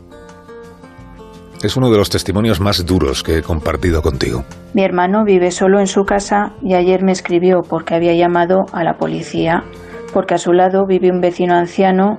es 1.62 1.76
uno 1.76 1.90
de 1.90 1.98
los 1.98 2.10
testimonios 2.10 2.60
más 2.60 2.86
duros 2.86 3.22
que 3.22 3.38
he 3.38 3.42
compartido 3.42 4.02
contigo. 4.02 4.44
Mi 4.74 4.82
hermano 4.82 5.24
vive 5.24 5.50
solo 5.50 5.80
en 5.80 5.86
su 5.86 6.04
casa 6.04 6.52
y 6.62 6.74
ayer 6.74 7.02
me 7.02 7.12
escribió 7.12 7.62
porque 7.68 7.94
había 7.94 8.14
llamado 8.14 8.66
a 8.72 8.84
la 8.84 8.94
policía, 8.94 9.64
porque 10.12 10.34
a 10.34 10.38
su 10.38 10.52
lado 10.52 10.86
vive 10.86 11.10
un 11.10 11.20
vecino 11.20 11.54
anciano 11.54 12.18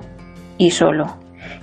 y 0.58 0.72
solo, 0.72 1.16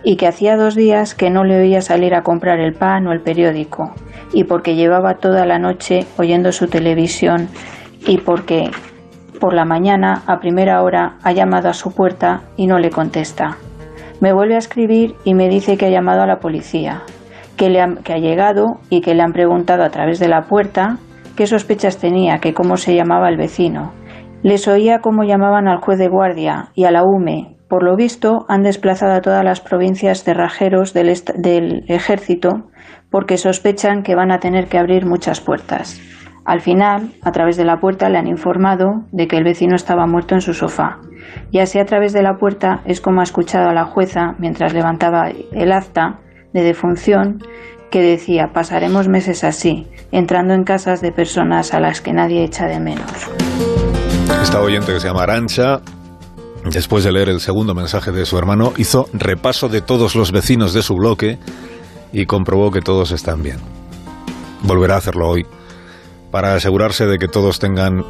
y 0.04 0.16
que 0.18 0.28
hacía 0.28 0.58
dos 0.58 0.76
días 0.76 1.14
que 1.14 1.30
no 1.30 1.44
le 1.44 1.60
oía 1.60 1.82
salir 1.82 2.16
a 2.16 2.24
comprar 2.24 2.60
el 2.60 2.74
pan 2.74 3.06
o 3.08 3.12
el 3.12 3.22
periódico, 3.22 3.94
y 4.34 4.44
porque 4.46 4.76
llevaba 4.76 5.20
toda 5.20 5.46
la 5.46 5.60
noche 5.60 6.06
oyendo 6.18 6.52
su 6.52 6.68
televisión, 6.68 7.48
y 8.08 8.18
porque 8.18 8.72
por 9.40 9.54
la 9.54 9.66
mañana 9.66 10.24
a 10.28 10.40
primera 10.40 10.82
hora 10.82 11.18
ha 11.24 11.32
llamado 11.32 11.70
a 11.70 11.74
su 11.74 11.94
puerta 11.94 12.42
y 12.56 12.68
no 12.68 12.80
le 12.80 12.90
contesta. 12.90 13.58
Me 14.20 14.34
vuelve 14.34 14.56
a 14.56 14.60
escribir 14.60 15.16
y 15.24 15.34
me 15.34 15.48
dice 15.48 15.78
que 15.78 15.86
ha 15.86 15.90
llamado 15.90 16.22
a 16.22 16.28
la 16.28 16.40
policía, 16.40 17.04
que, 17.56 17.70
le 17.70 17.80
que 18.04 18.14
ha 18.14 18.18
llegado 18.18 18.80
y 18.90 19.02
que 19.02 19.14
le 19.14 19.22
han 19.22 19.34
preguntado 19.34 19.84
a 19.84 19.90
través 19.90 20.20
de 20.20 20.28
la 20.28 20.44
puerta 20.44 20.98
qué 21.36 21.46
sospechas 21.46 21.98
tenía, 21.98 22.40
que 22.40 22.54
cómo 22.54 22.78
se 22.78 22.96
llamaba 22.96 23.30
el 23.30 23.38
vecino. 23.38 23.94
Les 24.44 24.68
oía 24.68 25.00
cómo 25.00 25.24
llamaban 25.24 25.68
al 25.68 25.78
juez 25.78 26.00
de 26.00 26.08
guardia 26.08 26.70
y 26.74 26.86
a 26.86 26.92
la 26.92 27.04
UME. 27.04 27.58
Por 27.70 27.84
lo 27.84 27.96
visto, 27.96 28.46
han 28.48 28.64
desplazado 28.64 29.14
a 29.14 29.22
todas 29.22 29.44
las 29.44 29.62
provincias 29.62 30.24
cerrajeros 30.24 30.94
del, 30.94 31.14
del 31.36 31.84
ejército 31.88 32.70
porque 33.12 33.38
sospechan 33.38 34.04
que 34.04 34.16
van 34.16 34.32
a 34.32 34.40
tener 34.40 34.68
que 34.68 34.78
abrir 34.78 35.06
muchas 35.06 35.42
puertas. 35.42 36.00
Al 36.48 36.62
final, 36.62 37.12
a 37.24 37.32
través 37.34 37.58
de 37.58 37.66
la 37.66 37.82
puerta 37.82 38.08
le 38.08 38.18
han 38.18 38.26
informado 38.26 39.04
de 39.12 39.28
que 39.28 39.36
el 39.36 39.44
vecino 39.44 39.76
estaba 39.76 40.08
muerto 40.08 40.34
en 40.34 40.40
su 40.40 40.54
sofá. 40.54 41.00
Y 41.52 41.60
así 41.60 41.78
a 41.78 41.84
través 41.84 42.14
de 42.14 42.22
la 42.22 42.38
puerta 42.38 42.80
es 42.86 43.02
como 43.02 43.20
ha 43.20 43.24
escuchado 43.24 43.68
a 43.68 43.74
la 43.74 43.84
jueza 43.84 44.34
mientras 44.40 44.74
levantaba 44.74 45.28
el 45.28 45.72
acta 45.74 46.22
de 46.54 46.64
defunción 46.64 47.44
que 47.92 48.02
decía 48.02 48.52
pasaremos 48.54 49.10
meses 49.10 49.44
así, 49.44 49.88
entrando 50.14 50.54
en 50.54 50.64
casas 50.64 51.02
de 51.02 51.12
personas 51.12 51.74
a 51.74 51.82
las 51.82 52.00
que 52.00 52.14
nadie 52.14 52.46
echa 52.46 52.66
de 52.66 52.80
menos. 52.80 53.12
Esta 54.42 54.62
oyente 54.62 54.94
que 54.94 55.02
se 55.02 55.08
llama 55.10 55.24
Arancha, 55.24 55.82
después 56.64 57.04
de 57.04 57.12
leer 57.12 57.28
el 57.28 57.42
segundo 57.42 57.76
mensaje 57.76 58.14
de 58.14 58.26
su 58.26 58.38
hermano, 58.38 58.72
hizo 58.78 59.10
repaso 59.12 59.68
de 59.68 59.82
todos 59.82 60.16
los 60.16 60.32
vecinos 60.32 60.74
de 60.74 60.82
su 60.82 60.96
bloque 60.96 61.40
y 62.14 62.26
comprobó 62.26 62.72
que 62.72 62.80
todos 62.80 63.12
están 63.12 63.44
bien. 63.44 63.58
Volverá 64.64 64.96
a 64.96 65.00
hacerlo 65.00 65.28
hoy 65.28 65.46
para 66.38 66.54
asegurarse 66.54 67.08
de 67.08 67.18
que 67.18 67.28
todos 67.28 67.58
tengan 67.58 68.06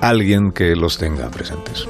alguien 0.00 0.52
que 0.52 0.76
los 0.76 0.98
tenga 0.98 1.28
presentes. 1.32 1.88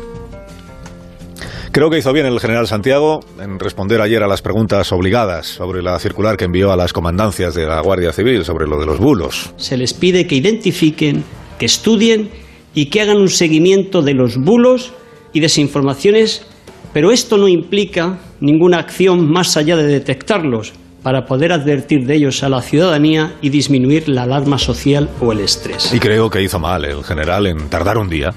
Creo 1.70 1.90
que 1.90 1.99
hizo 1.99 2.14
bien 2.14 2.25
el 2.25 2.40
general 2.40 2.66
Santiago 2.66 3.20
en 3.38 3.58
responder 3.58 4.00
ayer 4.00 4.22
a 4.22 4.26
las 4.26 4.40
preguntas 4.40 4.90
obligadas 4.90 5.49
sobre 5.49 5.82
la 5.82 5.99
circular 5.99 6.38
que 6.38 6.46
envió 6.46 6.72
a 6.72 6.78
las 6.78 6.94
comandancias 6.94 7.52
de 7.52 7.66
la 7.66 7.78
Guardia 7.82 8.14
Civil 8.14 8.42
sobre 8.42 8.66
lo 8.66 8.80
de 8.80 8.87
los 8.87 9.00
bulos. 9.00 9.52
Se 9.58 9.76
les 9.76 9.92
pide 9.92 10.26
que 10.26 10.34
identifiquen, 10.34 11.25
que 11.58 11.66
estudien 11.66 12.30
y 12.72 12.87
que 12.87 13.02
hagan 13.02 13.18
un 13.18 13.28
seguimiento 13.28 14.00
de 14.00 14.14
los 14.14 14.38
bulos 14.38 14.94
y 15.34 15.40
desinformaciones, 15.40 16.46
pero 16.94 17.12
esto 17.12 17.37
no 17.37 17.49
implica 17.49 18.18
ninguna 18.40 18.78
acción 18.78 19.30
más 19.30 19.58
allá 19.58 19.76
de 19.76 19.88
detectarlos, 19.88 20.72
para 21.02 21.26
poder 21.26 21.52
advertir 21.52 22.06
de 22.06 22.14
ellos 22.14 22.42
a 22.42 22.49
la 22.49 22.62
ciudadanía 22.62 23.35
y 23.40 23.50
disminuir 23.50 24.09
la 24.09 24.23
alarma 24.23 24.59
social 24.59 25.09
o 25.21 25.32
el 25.32 25.40
estrés. 25.40 25.92
Y 25.92 25.99
creo 25.99 26.30
que 26.30 26.42
hizo 26.42 26.59
mal 26.59 26.85
el 26.85 27.02
general 27.04 27.47
en 27.47 27.68
tardar 27.68 27.99
un 27.99 28.09
día 28.09 28.32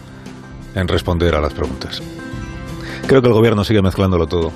en 0.74 0.88
responder 0.88 1.36
a 1.36 1.42
las 1.42 1.54
preguntas. 1.54 2.02
Creo 3.08 3.22
que 3.22 3.28
el 3.28 3.34
gobierno 3.34 3.64
sigue 3.64 3.82
mezclándolo 3.82 4.28
todo. 4.28 4.52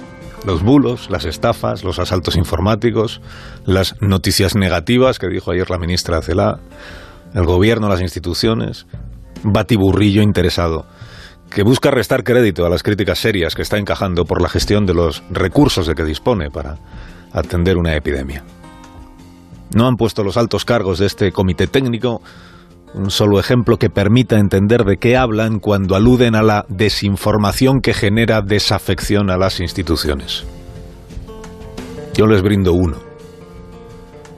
Los 0.46 0.63
bulos, 0.63 1.10
las 1.10 1.25
estafas, 1.25 1.84
los 1.84 2.00
asaltos 2.00 2.36
informáticos, 2.36 3.22
las 3.66 3.96
noticias 4.01 4.56
negativas 4.56 5.20
que 5.20 5.28
dijo 5.28 5.51
ayer 5.51 5.70
la 5.70 5.78
ministra 5.78 6.22
Celá, 6.22 6.60
el 7.34 7.46
gobierno, 7.46 7.89
las 7.89 8.01
instituciones, 8.01 8.88
batiburrillo 9.44 10.22
interesado 10.22 10.86
que 11.50 11.63
busca 11.63 11.89
restar 11.89 12.24
crédito 12.24 12.66
a 12.66 12.70
las 12.70 12.84
críticas 12.84 13.20
serias 13.20 13.56
que 13.56 13.63
está 13.63 13.78
encajando 13.78 14.25
por 14.25 14.42
la 14.42 14.50
gestión 14.50 14.86
de 14.86 14.94
los 14.94 15.24
recursos 15.32 15.88
de 15.88 15.96
que 15.96 16.04
dispone 16.04 16.51
para 16.51 16.78
atender 17.31 17.77
una 17.77 17.95
epidemia. 17.95 18.43
No 19.74 19.88
han 19.88 19.95
puesto 19.95 20.24
los 20.24 20.38
altos 20.38 20.65
cargos 20.65 21.00
de 21.00 21.05
este 21.05 21.31
comité 21.31 21.67
técnico 21.67 22.21
un 22.93 23.12
solo 23.12 23.39
ejemplo 23.39 23.77
que 23.77 23.89
permita 23.89 24.39
entender 24.39 24.83
de 24.83 24.98
qué 24.98 25.15
hablan 25.15 25.59
cuando 25.59 25.95
aluden 25.95 26.36
a 26.36 26.41
la 26.41 26.65
desinformación 26.69 27.81
que 27.81 27.93
genera 27.93 28.41
desafección 28.41 29.29
a 29.29 29.38
las 29.38 29.59
instituciones. 29.59 30.45
Yo 32.15 32.25
les 32.25 32.41
brindo 32.41 32.74
uno. 32.74 32.98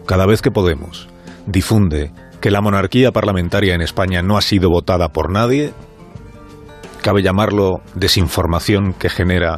Cada 0.05 0.25
vez 0.25 0.41
que 0.41 0.51
Podemos 0.51 1.07
difunde 1.47 2.11
que 2.41 2.51
la 2.51 2.61
monarquía 2.61 3.11
parlamentaria 3.11 3.73
en 3.73 3.81
España 3.81 4.21
no 4.21 4.37
ha 4.37 4.41
sido 4.41 4.69
votada 4.69 5.09
por 5.09 5.31
nadie, 5.31 5.73
cabe 7.01 7.23
llamarlo 7.23 7.81
desinformación 7.95 8.93
que 8.93 9.09
genera 9.09 9.55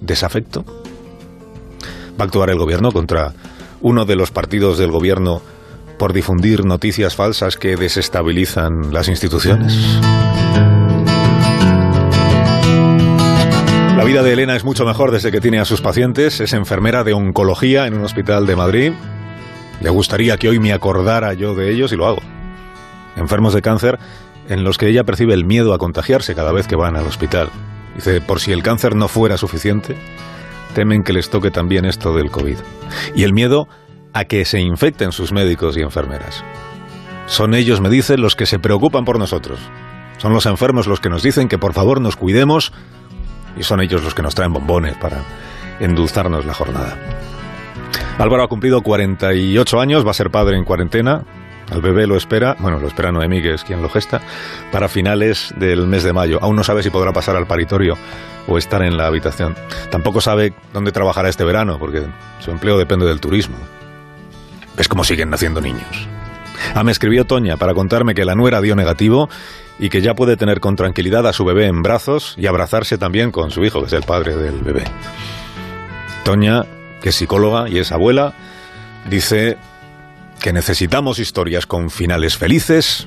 desafecto 0.00 0.64
va 2.20 2.24
actuar 2.24 2.50
el 2.50 2.58
gobierno 2.58 2.92
contra 2.92 3.32
uno 3.80 4.04
de 4.04 4.14
los 4.14 4.30
partidos 4.30 4.76
del 4.78 4.90
gobierno 4.90 5.40
por 5.98 6.12
difundir 6.12 6.64
noticias 6.64 7.16
falsas 7.16 7.56
que 7.56 7.76
desestabilizan 7.76 8.92
las 8.92 9.08
instituciones? 9.08 9.76
La 13.96 14.04
vida 14.04 14.22
de 14.22 14.32
Elena 14.32 14.56
es 14.56 14.64
mucho 14.64 14.84
mejor 14.84 15.10
desde 15.10 15.30
que 15.30 15.40
tiene 15.40 15.60
a 15.60 15.64
sus 15.64 15.80
pacientes. 15.80 16.40
Es 16.40 16.52
enfermera 16.52 17.04
de 17.04 17.12
oncología 17.12 17.86
en 17.86 17.94
un 17.94 18.04
hospital 18.04 18.46
de 18.46 18.56
Madrid. 18.56 18.92
Le 19.80 19.90
gustaría 19.90 20.36
que 20.36 20.48
hoy 20.48 20.58
me 20.58 20.72
acordara 20.72 21.32
yo 21.34 21.54
de 21.54 21.70
ellos 21.70 21.92
y 21.92 21.96
lo 21.96 22.06
hago. 22.06 22.20
Enfermos 23.16 23.54
de 23.54 23.62
cáncer 23.62 23.98
en 24.48 24.64
los 24.64 24.78
que 24.78 24.88
ella 24.88 25.04
percibe 25.04 25.34
el 25.34 25.44
miedo 25.44 25.74
a 25.74 25.78
contagiarse 25.78 26.34
cada 26.34 26.52
vez 26.52 26.66
que 26.66 26.76
van 26.76 26.96
al 26.96 27.06
hospital. 27.06 27.50
Dice, 27.94 28.20
por 28.20 28.40
si 28.40 28.52
el 28.52 28.62
cáncer 28.62 28.94
no 28.94 29.08
fuera 29.08 29.36
suficiente, 29.36 29.96
temen 30.74 31.02
que 31.02 31.12
les 31.12 31.30
toque 31.30 31.50
también 31.50 31.84
esto 31.84 32.14
del 32.14 32.30
COVID. 32.30 32.56
Y 33.14 33.24
el 33.24 33.32
miedo 33.32 33.68
a 34.12 34.24
que 34.24 34.44
se 34.44 34.60
infecten 34.60 35.12
sus 35.12 35.32
médicos 35.32 35.76
y 35.76 35.82
enfermeras. 35.82 36.44
Son 37.26 37.54
ellos, 37.54 37.80
me 37.80 37.90
dicen, 37.90 38.20
los 38.20 38.34
que 38.34 38.46
se 38.46 38.58
preocupan 38.58 39.04
por 39.04 39.18
nosotros. 39.18 39.60
Son 40.18 40.32
los 40.32 40.46
enfermos 40.46 40.86
los 40.86 41.00
que 41.00 41.08
nos 41.08 41.22
dicen 41.22 41.48
que 41.48 41.58
por 41.58 41.72
favor 41.72 42.00
nos 42.00 42.16
cuidemos 42.16 42.72
y 43.56 43.62
son 43.62 43.80
ellos 43.80 44.02
los 44.02 44.14
que 44.14 44.22
nos 44.22 44.34
traen 44.34 44.52
bombones 44.52 44.96
para 44.96 45.22
endulzarnos 45.78 46.44
la 46.44 46.54
jornada. 46.54 46.96
Álvaro 48.18 48.42
ha 48.42 48.48
cumplido 48.48 48.82
48 48.82 49.80
años, 49.80 50.06
va 50.06 50.10
a 50.10 50.14
ser 50.14 50.30
padre 50.30 50.58
en 50.58 50.64
cuarentena. 50.64 51.24
Al 51.70 51.80
bebé 51.80 52.06
lo 52.06 52.16
espera, 52.16 52.56
bueno, 52.58 52.78
lo 52.78 52.88
espera 52.88 53.12
Noemí, 53.12 53.42
que 53.42 53.54
es 53.54 53.64
quien 53.64 53.80
lo 53.80 53.88
gesta, 53.88 54.20
para 54.72 54.88
finales 54.88 55.54
del 55.56 55.86
mes 55.86 56.02
de 56.02 56.12
mayo. 56.12 56.38
Aún 56.42 56.56
no 56.56 56.64
sabe 56.64 56.82
si 56.82 56.90
podrá 56.90 57.12
pasar 57.12 57.36
al 57.36 57.46
paritorio 57.46 57.96
o 58.48 58.58
estar 58.58 58.82
en 58.82 58.96
la 58.96 59.06
habitación. 59.06 59.54
Tampoco 59.90 60.20
sabe 60.20 60.52
dónde 60.72 60.90
trabajará 60.90 61.28
este 61.28 61.44
verano, 61.44 61.78
porque 61.78 62.02
su 62.40 62.50
empleo 62.50 62.76
depende 62.76 63.06
del 63.06 63.20
turismo. 63.20 63.56
¿Ves 64.76 64.88
cómo 64.88 65.04
siguen 65.04 65.30
naciendo 65.30 65.60
niños? 65.60 66.08
Ah, 66.74 66.82
me 66.84 66.92
escribió 66.92 67.24
Toña 67.24 67.56
para 67.56 67.74
contarme 67.74 68.14
que 68.14 68.24
la 68.24 68.34
nuera 68.34 68.60
dio 68.60 68.74
negativo 68.76 69.28
y 69.78 69.88
que 69.88 70.02
ya 70.02 70.14
puede 70.14 70.36
tener 70.36 70.60
con 70.60 70.76
tranquilidad 70.76 71.26
a 71.26 71.32
su 71.32 71.44
bebé 71.44 71.66
en 71.66 71.82
brazos 71.82 72.34
y 72.36 72.46
abrazarse 72.46 72.98
también 72.98 73.30
con 73.30 73.50
su 73.50 73.64
hijo, 73.64 73.80
que 73.80 73.86
es 73.86 73.92
el 73.92 74.02
padre 74.02 74.36
del 74.36 74.60
bebé. 74.60 74.84
Toña, 76.24 76.64
que 77.00 77.08
es 77.10 77.14
psicóloga 77.14 77.68
y 77.68 77.78
es 77.78 77.92
abuela, 77.92 78.34
dice 79.08 79.56
que 80.40 80.52
necesitamos 80.52 81.18
historias 81.18 81.66
con 81.66 81.90
finales 81.90 82.36
felices 82.36 83.06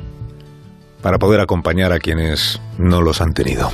para 1.01 1.19
poder 1.19 1.41
acompañar 1.41 1.91
a 1.91 1.99
quienes 1.99 2.61
no 2.77 3.01
los 3.01 3.19
han 3.21 3.33
tenido 3.33 3.71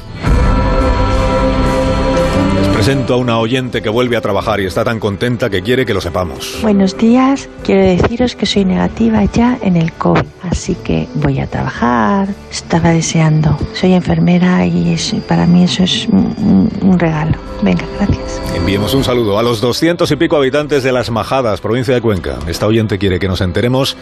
presento 2.79 3.15
a 3.15 3.17
una 3.17 3.39
oyente 3.39 3.81
que 3.81 3.89
vuelve 3.89 4.15
a 4.15 4.21
trabajar 4.21 4.61
y 4.61 4.65
está 4.65 4.85
tan 4.85 5.01
contenta 5.01 5.49
que 5.49 5.61
quiere 5.61 5.85
que 5.85 5.93
lo 5.93 5.99
sepamos. 5.99 6.59
Buenos 6.61 6.97
días, 6.97 7.49
quiero 7.61 7.83
deciros 7.83 8.37
que 8.37 8.45
soy 8.45 8.63
negativa 8.63 9.25
ya 9.25 9.59
en 9.61 9.75
el 9.75 9.91
COVID, 9.91 10.23
así 10.43 10.75
que 10.75 11.05
voy 11.15 11.41
a 11.41 11.47
trabajar, 11.47 12.29
estaba 12.49 12.91
deseando. 12.91 13.57
Soy 13.73 13.91
enfermera 13.91 14.65
y 14.65 14.95
para 15.27 15.45
mí 15.45 15.65
eso 15.65 15.83
es 15.83 16.07
un, 16.07 16.97
regalo. 16.97 17.37
Venga, 17.61 17.83
gracias. 17.97 18.41
Enviemos 18.55 18.93
un 18.93 19.03
saludo 19.03 19.37
a 19.37 19.43
los 19.43 19.59
doscientos 19.59 20.09
y 20.11 20.15
pico 20.15 20.37
habitantes 20.37 20.81
de 20.81 20.93
Las 20.93 21.11
Majadas, 21.11 21.59
provincia 21.59 21.93
de 21.93 21.99
Cuenca. 21.99 22.39
Esta 22.47 22.65
oyente 22.65 22.97
quiere 22.97 23.19
que 23.19 23.27
nos 23.27 23.41
enteremos 23.41 23.97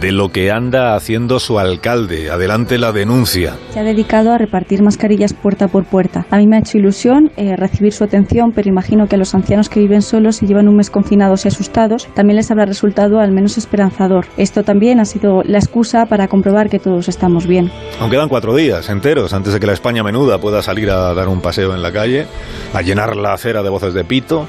de 0.00 0.12
lo 0.12 0.30
que 0.30 0.50
anda 0.50 0.94
haciendo 0.94 1.40
su 1.40 1.58
alcalde. 1.58 2.30
Adelante 2.30 2.78
la 2.78 2.92
denuncia. 2.92 3.54
Se 3.70 3.80
ha 3.80 3.82
dedicado 3.82 4.32
a 4.32 4.38
repartir 4.38 4.82
mascarillas 4.82 5.32
puerta 5.32 5.68
por 5.68 5.84
puerta. 5.84 6.26
A 6.30 6.38
mí 6.38 6.46
me 6.46 6.56
ha 6.56 6.58
hecho 6.60 6.78
ilusión 6.78 7.32
eh, 7.36 7.56
recibir 7.56 7.92
su 7.92 8.04
atención, 8.04 8.15
pero 8.54 8.68
imagino 8.68 9.06
que 9.06 9.16
a 9.16 9.18
los 9.18 9.34
ancianos 9.34 9.68
que 9.68 9.80
viven 9.80 10.02
solos 10.02 10.42
y 10.42 10.46
llevan 10.46 10.68
un 10.68 10.76
mes 10.76 10.90
confinados 10.90 11.44
y 11.44 11.48
asustados, 11.48 12.08
también 12.14 12.36
les 12.36 12.50
habrá 12.50 12.64
resultado 12.64 13.20
al 13.20 13.32
menos 13.32 13.58
esperanzador. 13.58 14.26
Esto 14.36 14.62
también 14.62 15.00
ha 15.00 15.04
sido 15.04 15.42
la 15.42 15.58
excusa 15.58 16.06
para 16.06 16.28
comprobar 16.28 16.70
que 16.70 16.78
todos 16.78 17.08
estamos 17.08 17.46
bien. 17.46 17.70
Aunque 18.00 18.16
quedan 18.16 18.28
cuatro 18.28 18.54
días 18.54 18.88
enteros 18.88 19.32
antes 19.32 19.52
de 19.52 19.60
que 19.60 19.66
la 19.66 19.72
España 19.72 20.02
menuda 20.02 20.38
pueda 20.38 20.62
salir 20.62 20.90
a 20.90 21.12
dar 21.12 21.28
un 21.28 21.40
paseo 21.40 21.74
en 21.74 21.82
la 21.82 21.92
calle, 21.92 22.26
a 22.72 22.82
llenar 22.82 23.16
la 23.16 23.34
acera 23.34 23.62
de 23.62 23.68
voces 23.68 23.92
de 23.92 24.04
pito 24.04 24.46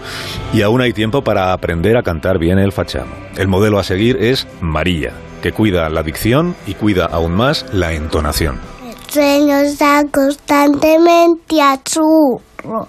y 0.53 0.61
aún 0.61 0.81
hay 0.81 0.93
tiempo 0.93 1.23
para 1.23 1.53
aprender 1.53 1.97
a 1.97 2.03
cantar 2.03 2.39
bien 2.39 2.59
el 2.59 2.71
fachamo. 2.71 3.11
El 3.35 3.47
modelo 3.47 3.79
a 3.79 3.83
seguir 3.83 4.17
es 4.19 4.47
María, 4.61 5.11
que 5.41 5.51
cuida 5.51 5.89
la 5.89 6.03
dicción 6.03 6.55
y 6.65 6.73
cuida 6.73 7.05
aún 7.05 7.33
más 7.33 7.65
la 7.73 7.93
entonación. 7.93 8.59
El 8.85 9.13
sueño 9.13 9.57
está 9.57 10.03
constantemente 10.11 11.61
a 11.61 11.79
churro. 11.83 12.87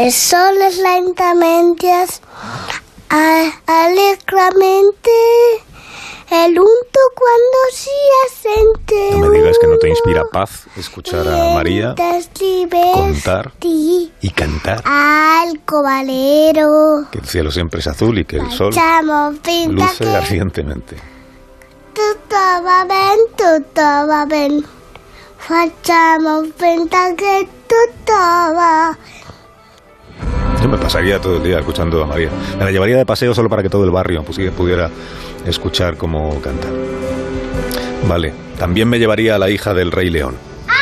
El 0.00 0.12
sol 0.12 0.56
es 0.62 0.78
lentamente 0.78 1.92
alegremente 3.66 5.10
el 6.30 6.58
unto 6.58 7.00
cuando 7.14 7.58
sí 7.70 7.90
asente. 8.26 9.10
No 9.18 9.28
me 9.28 9.36
digas 9.36 9.58
que 9.60 9.66
no 9.66 9.76
te 9.76 9.90
inspira 9.90 10.24
paz 10.32 10.68
escuchar 10.78 11.28
a 11.28 11.52
María 11.52 11.94
contar 12.94 13.52
y 13.60 14.30
cantar. 14.34 14.82
Al 14.86 15.60
cobalero. 15.66 17.06
Que 17.12 17.18
el 17.18 17.26
cielo 17.26 17.50
siempre 17.50 17.80
es 17.80 17.86
azul 17.86 18.20
y 18.20 18.24
que 18.24 18.38
el 18.38 18.50
sol 18.52 18.74
luce 19.68 20.16
ardientemente. 20.16 20.96
Tutto 21.92 22.36
va 22.64 22.86
bien, 22.86 23.18
tutto 23.36 23.82
va 23.82 24.24
bien. 24.24 24.64
Facciamo 25.36 26.44
finta 26.56 27.14
que 27.14 27.46
tutto 27.68 28.14
va 28.14 28.96
yo 30.62 30.68
me 30.68 30.78
pasaría 30.78 31.20
todo 31.20 31.36
el 31.36 31.42
día 31.42 31.58
escuchando 31.58 32.02
a 32.02 32.06
María. 32.06 32.30
Me 32.58 32.64
la 32.64 32.70
llevaría 32.70 32.96
de 32.96 33.06
paseo 33.06 33.34
solo 33.34 33.48
para 33.48 33.62
que 33.62 33.70
todo 33.70 33.84
el 33.84 33.90
barrio 33.90 34.22
pudiera 34.22 34.90
escuchar 35.46 35.96
cómo 35.96 36.40
cantar. 36.40 36.70
Vale, 38.08 38.32
también 38.58 38.88
me 38.88 38.98
llevaría 38.98 39.36
a 39.36 39.38
la 39.38 39.50
hija 39.50 39.74
del 39.74 39.92
Rey 39.92 40.10
León. 40.10 40.36
¡Ah, 40.68 40.72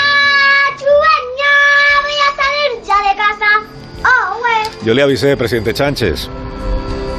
¡Voy 2.03 2.15
a 2.17 2.37
salir 2.37 2.87
ya 2.87 3.11
de 3.11 3.17
casa! 3.17 3.69
¡Oh, 4.05 4.85
Yo 4.85 4.95
le 4.95 5.03
avisé, 5.03 5.37
presidente 5.37 5.75
Chánchez. 5.75 6.29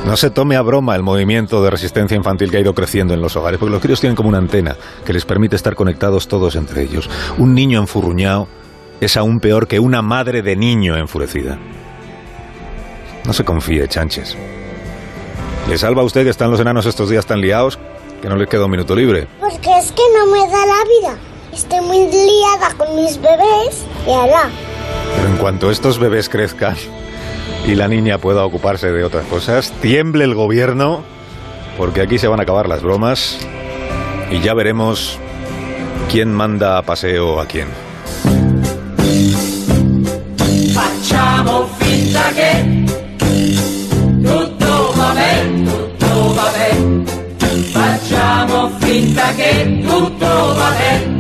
No 0.06 0.16
se 0.16 0.30
tome 0.30 0.56
a 0.56 0.62
broma 0.62 0.96
el 0.96 1.04
movimiento 1.04 1.62
de 1.62 1.70
resistencia 1.70 2.16
infantil 2.16 2.50
que 2.50 2.58
ha 2.58 2.62
ido 2.62 2.74
creciendo 2.74 3.14
en 3.14 3.22
los 3.22 3.36
hogares, 3.36 3.60
porque 3.60 3.74
los 3.74 3.82
críos 3.82 4.00
tienen 4.00 4.16
como 4.16 4.30
una 4.30 4.38
antena 4.38 4.76
que 5.06 5.14
les 5.14 5.26
permite 5.26 5.56
estar 5.58 5.76
conectados 5.76 6.28
todos 6.28 6.56
entre 6.56 6.84
ellos. 6.84 7.10
Un 7.38 7.54
niño 7.54 7.80
enfurruñado 7.80 8.48
es 9.02 9.18
aún 9.18 9.40
peor 9.40 9.68
que 9.68 9.80
una 9.80 10.02
madre 10.02 10.42
de 10.42 10.56
niño 10.56 10.96
enfurecida. 10.98 11.60
No 13.30 13.34
se 13.34 13.46
confíe, 13.46 13.88
chanches. 13.88 14.36
¿Le 15.68 15.78
salva 15.78 16.02
a 16.02 16.06
usted 16.06 16.24
que 16.24 16.32
están 16.32 16.50
los 16.50 16.60
enanos 16.60 16.88
estos 16.88 17.12
días 17.12 17.28
tan 17.28 17.42
liados 17.42 17.78
que 18.24 18.28
no 18.28 18.36
les 18.36 18.48
queda 18.48 18.66
un 18.66 18.72
minuto 18.72 18.96
libre? 18.96 19.28
Porque 19.40 19.70
es 19.78 19.92
que 19.92 20.02
no 20.18 20.26
me 20.32 20.40
da 20.52 20.66
la 20.66 20.84
vida. 21.00 21.16
Estoy 21.54 21.80
muy 21.82 22.08
liada 22.08 22.74
con 22.76 22.96
mis 22.96 23.22
bebés 23.22 23.86
y 24.08 24.10
alá. 24.10 24.50
Pero 25.16 25.28
en 25.28 25.38
cuanto 25.38 25.70
estos 25.70 26.00
bebés 26.00 26.28
crezcan 26.28 26.76
y 27.68 27.76
la 27.76 27.88
niña 27.88 28.18
pueda 28.18 28.44
ocuparse 28.44 28.92
de 28.92 29.04
otras 29.04 29.28
cosas, 29.28 29.74
tiemble 29.80 30.24
el 30.24 30.34
gobierno, 30.34 31.04
porque 31.78 32.02
aquí 32.02 32.18
se 32.18 32.28
van 32.28 32.40
a 32.40 32.44
acabar 32.44 32.68
las 32.68 32.82
bromas 32.82 33.38
y 34.32 34.40
ya 34.40 34.56
veremos 34.56 35.20
quién 36.12 36.34
manda 36.34 36.80
a 36.80 36.82
paseo 36.82 37.40
a 37.40 37.46
quién. 37.46 37.68
finta 40.40 40.64
que 40.64 40.74
Facciamo 40.74 41.68
finta 41.78 42.34
che 42.34 42.79
tutto 49.86 50.26
va 50.28 50.72
bene. 50.78 51.19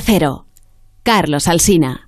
Cero. 0.00 0.46
Carlos 1.02 1.48
Alsina. 1.48 2.03